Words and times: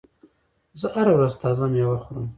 زه 0.79 0.87
هره 0.95 1.11
ورځ 1.17 1.33
تازه 1.43 1.65
میوه 1.73 1.97
خورم. 2.03 2.27